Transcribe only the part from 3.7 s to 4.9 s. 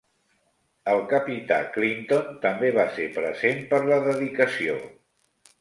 per la dedicació.